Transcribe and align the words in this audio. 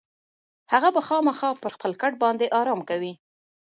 هغه 0.73 0.89
به 0.95 1.01
خامخا 1.07 1.49
پر 1.63 1.71
خپل 1.75 1.91
کټ 2.01 2.13
باندې 2.23 2.45
ارام 2.59 2.79
کوي. 2.89 3.13